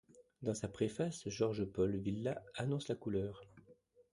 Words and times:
Dans 0.41 0.55
sa 0.55 0.67
préface, 0.67 1.29
Georges-Paul 1.29 1.95
Villa 1.97 2.41
annonce 2.55 2.87
la 2.87 2.95
couleur. 2.95 3.43